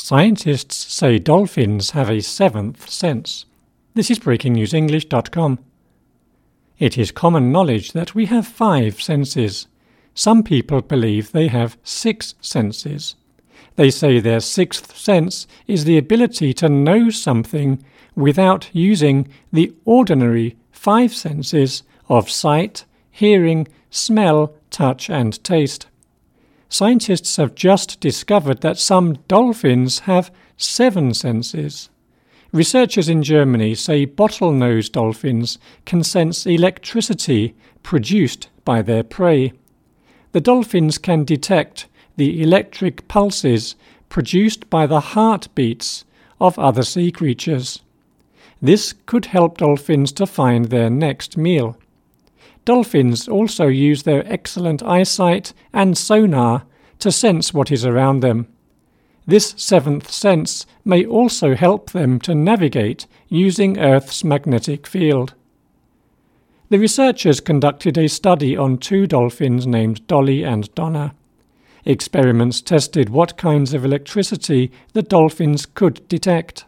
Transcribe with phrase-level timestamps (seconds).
[0.00, 3.46] Scientists say dolphins have a seventh sense.
[3.94, 5.58] This is breakingnewsenglish.com.
[6.78, 9.66] It is common knowledge that we have five senses.
[10.14, 13.16] Some people believe they have six senses.
[13.74, 17.84] They say their sixth sense is the ability to know something
[18.14, 25.88] without using the ordinary five senses of sight, hearing, smell, touch, and taste.
[26.68, 31.88] Scientists have just discovered that some dolphins have seven senses.
[32.52, 39.52] Researchers in Germany say bottlenose dolphins can sense electricity produced by their prey.
[40.32, 41.86] The dolphins can detect
[42.16, 43.76] the electric pulses
[44.08, 46.04] produced by the heartbeats
[46.40, 47.80] of other sea creatures.
[48.60, 51.76] This could help dolphins to find their next meal.
[52.68, 56.66] Dolphins also use their excellent eyesight and sonar
[56.98, 58.46] to sense what is around them.
[59.26, 65.32] This seventh sense may also help them to navigate using Earth's magnetic field.
[66.68, 71.14] The researchers conducted a study on two dolphins named Dolly and Donna.
[71.86, 76.66] Experiments tested what kinds of electricity the dolphins could detect.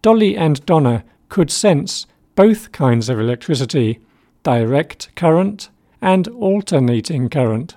[0.00, 4.00] Dolly and Donna could sense both kinds of electricity
[4.42, 5.68] direct current,
[6.00, 7.76] and alternating current.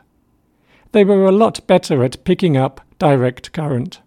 [0.92, 4.00] They were a lot better at picking up direct current.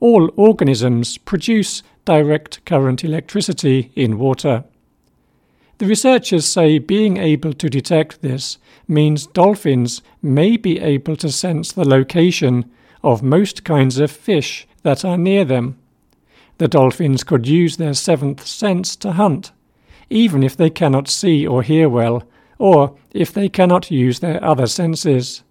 [0.00, 4.64] All organisms produce direct current electricity in water.
[5.78, 11.72] The researchers say being able to detect this means dolphins may be able to sense
[11.72, 12.70] the location
[13.02, 15.78] of most kinds of fish that are near them.
[16.58, 19.50] The dolphins could use their seventh sense to hunt
[20.10, 22.22] even if they cannot see or hear well,
[22.58, 25.42] or if they cannot use their other senses.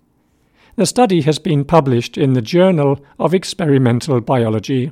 [0.75, 4.91] The study has been published in the Journal of Experimental Biology.